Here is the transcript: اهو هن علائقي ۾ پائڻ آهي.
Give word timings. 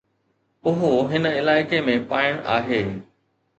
اهو 0.71 0.89
هن 1.11 1.27
علائقي 1.41 1.83
۾ 1.91 1.97
پائڻ 2.15 2.43
آهي. 2.57 2.83